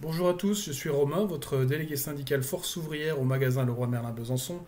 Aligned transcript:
Bonjour 0.00 0.28
à 0.28 0.34
tous, 0.34 0.66
je 0.66 0.70
suis 0.70 0.90
Romain, 0.90 1.24
votre 1.24 1.64
délégué 1.64 1.96
syndical 1.96 2.44
Force 2.44 2.76
ouvrière 2.76 3.20
au 3.20 3.24
magasin 3.24 3.64
Leroy 3.64 3.88
Merlin 3.88 4.12
Besançon, 4.12 4.60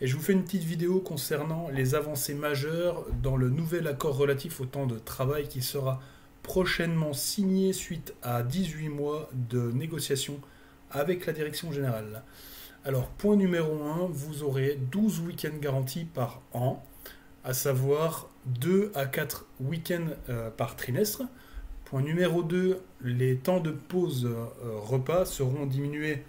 et 0.00 0.06
je 0.06 0.14
vous 0.14 0.22
fais 0.22 0.32
une 0.32 0.44
petite 0.44 0.62
vidéo 0.62 1.00
concernant 1.00 1.68
les 1.68 1.96
avancées 1.96 2.34
majeures 2.34 3.04
dans 3.20 3.36
le 3.36 3.50
nouvel 3.50 3.88
accord 3.88 4.16
relatif 4.16 4.60
au 4.60 4.66
temps 4.66 4.86
de 4.86 4.96
travail 4.96 5.48
qui 5.48 5.62
sera 5.62 6.00
prochainement 6.44 7.12
signé 7.12 7.72
suite 7.72 8.14
à 8.22 8.44
18 8.44 8.88
mois 8.88 9.28
de 9.32 9.72
négociations 9.72 10.38
avec 10.92 11.26
la 11.26 11.32
direction 11.32 11.72
générale. 11.72 12.22
Alors, 12.84 13.08
point 13.08 13.34
numéro 13.34 13.82
1, 13.82 14.06
vous 14.12 14.44
aurez 14.44 14.78
12 14.92 15.18
week-ends 15.22 15.58
garantis 15.60 16.04
par 16.04 16.40
an, 16.52 16.84
à 17.42 17.52
savoir 17.52 18.30
2 18.46 18.92
à 18.94 19.06
4 19.06 19.44
week-ends 19.58 20.06
euh, 20.28 20.50
par 20.50 20.76
trimestre. 20.76 21.22
Point 21.90 22.02
numéro 22.02 22.42
2, 22.42 22.82
les 23.00 23.36
temps 23.38 23.60
de 23.60 23.70
pause 23.70 24.26
euh, 24.26 24.46
repas 24.78 25.24
seront 25.24 25.64
diminués 25.64 26.22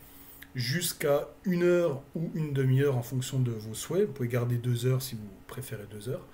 jusqu'à 0.56 1.28
une 1.44 1.64
heure 1.64 2.02
ou 2.16 2.32
une 2.34 2.54
demi-heure 2.54 2.96
en 2.96 3.02
fonction 3.02 3.40
de 3.40 3.52
vos 3.52 3.74
souhaits. 3.74 4.08
Vous 4.08 4.14
pouvez 4.14 4.30
garder 4.30 4.56
deux 4.56 4.86
heures 4.86 5.02
si 5.02 5.16
vous 5.16 5.28
préférez 5.48 5.84
deux 5.92 6.08
heures. 6.08 6.26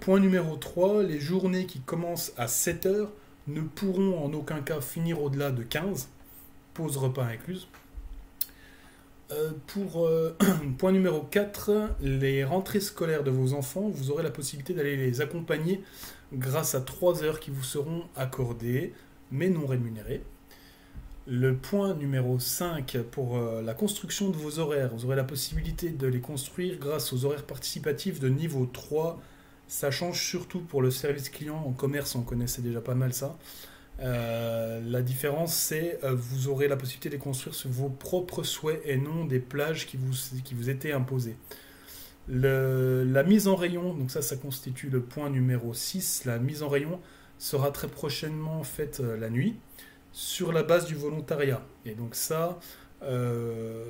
Point 0.00 0.18
numéro 0.18 0.56
3, 0.56 1.04
les 1.04 1.20
journées 1.20 1.66
qui 1.66 1.78
commencent 1.78 2.32
à 2.36 2.48
7 2.48 2.86
heures 2.86 3.12
ne 3.46 3.60
pourront 3.60 4.18
en 4.18 4.32
aucun 4.32 4.62
cas 4.62 4.80
finir 4.80 5.22
au-delà 5.22 5.52
de 5.52 5.62
15, 5.62 6.08
pause 6.74 6.96
repas 6.96 7.26
incluse. 7.26 7.68
Euh, 9.32 9.52
pour 9.68 10.06
euh, 10.06 10.36
point 10.78 10.92
numéro 10.92 11.20
4, 11.22 11.90
les 12.00 12.42
rentrées 12.44 12.80
scolaires 12.80 13.22
de 13.22 13.30
vos 13.30 13.52
enfants, 13.52 13.88
vous 13.88 14.10
aurez 14.10 14.22
la 14.22 14.30
possibilité 14.30 14.74
d'aller 14.74 14.96
les 14.96 15.20
accompagner 15.20 15.82
grâce 16.32 16.74
à 16.74 16.80
3 16.80 17.22
heures 17.22 17.38
qui 17.38 17.50
vous 17.50 17.62
seront 17.62 18.04
accordées, 18.16 18.92
mais 19.30 19.48
non 19.48 19.66
rémunérées. 19.66 20.24
Le 21.28 21.54
point 21.54 21.94
numéro 21.94 22.40
5, 22.40 22.98
pour 23.12 23.36
euh, 23.36 23.62
la 23.62 23.74
construction 23.74 24.30
de 24.30 24.36
vos 24.36 24.58
horaires, 24.58 24.90
vous 24.94 25.04
aurez 25.04 25.16
la 25.16 25.24
possibilité 25.24 25.90
de 25.90 26.06
les 26.08 26.20
construire 26.20 26.78
grâce 26.78 27.12
aux 27.12 27.24
horaires 27.24 27.44
participatifs 27.44 28.18
de 28.18 28.28
niveau 28.28 28.66
3. 28.66 29.20
Ça 29.68 29.92
change 29.92 30.20
surtout 30.20 30.60
pour 30.60 30.82
le 30.82 30.90
service 30.90 31.28
client. 31.28 31.62
En 31.64 31.72
commerce, 31.72 32.16
on 32.16 32.22
connaissait 32.22 32.62
déjà 32.62 32.80
pas 32.80 32.94
mal 32.96 33.12
ça. 33.12 33.38
Euh, 34.02 34.80
la 34.82 35.02
différence, 35.02 35.54
c'est 35.54 35.98
euh, 36.04 36.14
vous 36.14 36.48
aurez 36.48 36.68
la 36.68 36.76
possibilité 36.76 37.10
de 37.10 37.16
construire 37.16 37.54
sur 37.54 37.70
vos 37.70 37.88
propres 37.88 38.42
souhaits 38.42 38.80
et 38.84 38.96
non 38.96 39.24
des 39.24 39.40
plages 39.40 39.86
qui 39.86 39.96
vous, 39.96 40.12
qui 40.42 40.54
vous 40.54 40.70
étaient 40.70 40.92
imposées. 40.92 41.36
la 42.28 43.22
mise 43.24 43.48
en 43.48 43.56
rayon, 43.56 43.94
donc 43.94 44.10
ça, 44.10 44.22
ça 44.22 44.36
constitue 44.36 44.88
le 44.88 45.02
point 45.02 45.28
numéro 45.30 45.74
6. 45.74 46.24
La 46.24 46.38
mise 46.38 46.62
en 46.62 46.68
rayon 46.68 47.00
sera 47.38 47.70
très 47.72 47.88
prochainement 47.88 48.62
faite 48.64 49.00
euh, 49.00 49.16
la 49.16 49.30
nuit 49.30 49.56
sur 50.12 50.52
la 50.52 50.62
base 50.62 50.86
du 50.86 50.94
volontariat. 50.94 51.62
Et 51.84 51.94
donc 51.94 52.14
ça, 52.14 52.58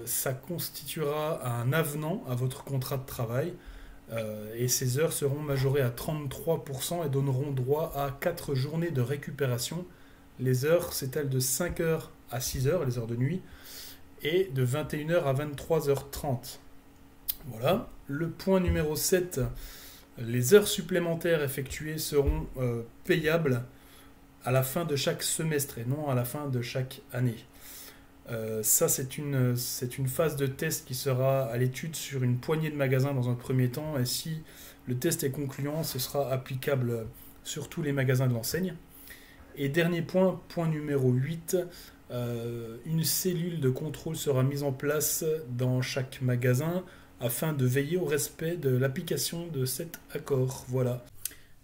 ça 0.05 0.33
constituera 0.33 1.45
un 1.45 1.73
avenant 1.73 2.23
à 2.29 2.35
votre 2.35 2.63
contrat 2.63 2.99
de 2.99 3.07
travail. 3.07 3.55
Et 4.57 4.67
ces 4.67 4.99
heures 4.99 5.13
seront 5.13 5.39
majorées 5.39 5.83
à 5.83 5.91
33% 5.91 7.07
et 7.07 7.09
donneront 7.09 7.53
droit 7.53 7.93
à 7.95 8.11
4 8.21 8.55
journées 8.55 8.91
de 8.91 9.01
récupération 9.01 9.85
les 10.41 10.65
heures 10.65 10.93
s'étalent 10.93 11.29
de 11.29 11.39
5h 11.39 12.05
à 12.31 12.39
6h, 12.39 12.85
les 12.87 12.99
heures 12.99 13.07
de 13.07 13.17
nuit, 13.17 13.43
et 14.23 14.51
de 14.55 14.65
21h 14.65 15.25
à 15.25 15.35
23h30. 15.35 16.59
Voilà. 17.47 17.89
Le 18.07 18.29
point 18.29 18.61
numéro 18.61 18.97
7, 18.97 19.41
les 20.19 20.55
heures 20.55 20.67
supplémentaires 20.67 21.43
effectuées 21.43 21.99
seront 21.99 22.47
euh, 22.59 22.83
payables 23.05 23.63
à 24.45 24.51
la 24.51 24.63
fin 24.63 24.85
de 24.85 24.97
chaque 24.97 25.23
semestre 25.23 25.79
et 25.79 25.85
non 25.85 26.09
à 26.09 26.15
la 26.15 26.25
fin 26.25 26.49
de 26.49 26.63
chaque 26.63 27.03
année. 27.13 27.45
Euh, 28.31 28.63
ça, 28.63 28.89
c'est 28.89 29.19
une, 29.19 29.57
c'est 29.57 29.99
une 29.99 30.07
phase 30.07 30.37
de 30.37 30.47
test 30.47 30.87
qui 30.87 30.95
sera 30.95 31.45
à 31.45 31.57
l'étude 31.57 31.97
sur 31.97 32.23
une 32.23 32.39
poignée 32.39 32.71
de 32.71 32.77
magasins 32.77 33.13
dans 33.13 33.29
un 33.29 33.35
premier 33.35 33.71
temps. 33.71 33.99
Et 33.99 34.05
si 34.05 34.43
le 34.87 34.97
test 34.97 35.25
est 35.25 35.31
concluant, 35.31 35.83
ce 35.83 35.99
sera 35.99 36.31
applicable 36.31 37.07
sur 37.45 37.69
tous 37.69 37.83
les 37.83 37.93
magasins 37.93 38.29
de 38.29 38.35
l'enseigne. 38.35 38.75
Et 39.57 39.69
dernier 39.69 40.03
point, 40.03 40.41
point 40.49 40.69
numéro 40.69 41.11
8, 41.11 41.57
euh, 42.11 42.77
une 42.87 43.05
cellule 43.05 43.61
de 43.61 43.71
contrôle 43.71 44.17
sera 44.17 44.43
mise 44.43 44.63
en 44.63 44.73
place 44.73 45.25
dans 45.49 45.83
chaque 45.83 46.23
magasin 46.23 46.85
afin 47.21 47.53
de 47.53 47.67
veiller 47.67 47.99
au 47.99 48.05
respect 48.05 48.57
de 48.57 48.71
l'application 48.71 49.47
de 49.49 49.65
cet 49.65 50.01
accord. 50.15 50.65
Voilà. 50.69 51.05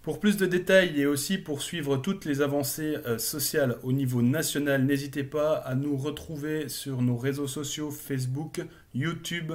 Pour 0.07 0.21
plus 0.21 0.37
de 0.37 0.47
détails 0.47 1.01
et 1.01 1.07
aussi 1.07 1.37
pour 1.37 1.61
suivre 1.61 1.97
toutes 1.97 2.27
les 2.27 2.41
avancées 2.41 2.97
euh, 3.07 3.19
sociales 3.19 3.77
au 3.83 3.91
niveau 3.91 4.23
national, 4.23 4.85
n'hésitez 4.85 5.25
pas 5.25 5.55
à 5.55 5.75
nous 5.75 5.97
retrouver 5.97 6.69
sur 6.69 7.03
nos 7.03 7.17
réseaux 7.17 7.49
sociaux 7.49 7.91
Facebook, 7.91 8.61
YouTube, 8.95 9.55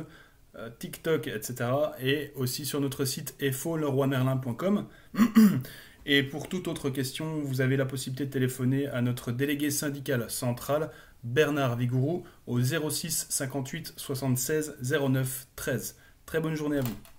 euh, 0.57 0.69
TikTok, 0.77 1.27
etc. 1.27 1.69
Et 2.01 2.33
aussi 2.35 2.65
sur 2.65 2.81
notre 2.81 3.05
site 3.05 3.33
efo-leroymerlin.com. 3.39 4.87
Et 6.05 6.21
pour 6.21 6.49
toute 6.49 6.67
autre 6.67 6.89
question, 6.89 7.39
vous 7.39 7.61
avez 7.61 7.77
la 7.77 7.85
possibilité 7.85 8.25
de 8.25 8.31
téléphoner 8.31 8.87
à 8.87 9.01
notre 9.01 9.31
délégué 9.31 9.71
syndical 9.71 10.29
central, 10.29 10.91
Bernard 11.23 11.77
Vigourou, 11.77 12.25
au 12.45 12.59
06 12.59 13.27
58 13.29 13.93
76 13.95 14.75
09 14.81 15.47
13. 15.55 15.95
Très 16.25 16.41
bonne 16.41 16.55
journée 16.55 16.79
à 16.79 16.81
vous. 16.81 17.10